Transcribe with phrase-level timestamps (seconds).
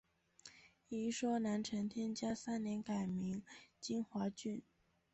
[0.89, 3.43] 一说南陈天嘉三年改名
[3.79, 4.63] 金华郡。